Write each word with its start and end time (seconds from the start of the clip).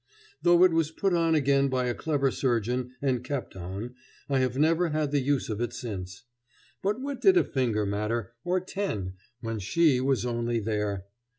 Though 0.41 0.63
it 0.63 0.71
was 0.71 0.89
put 0.89 1.13
on 1.13 1.35
again 1.35 1.67
by 1.67 1.85
a 1.85 1.93
clever 1.93 2.31
surgeon 2.31 2.93
and 3.03 3.23
kept 3.23 3.55
on, 3.55 3.93
I 4.27 4.39
have 4.39 4.57
never 4.57 4.89
had 4.89 5.11
the 5.11 5.19
use 5.19 5.47
of 5.47 5.61
it 5.61 5.73
since. 5.73 6.23
But 6.81 6.99
what 6.99 7.21
did 7.21 7.37
a 7.37 7.43
finger 7.43 7.85
matter, 7.85 8.33
or 8.43 8.59
ten, 8.61 9.13
when 9.41 9.59
she 9.59 10.01
was 10.01 10.25
only 10.25 10.59
there! 10.59 11.05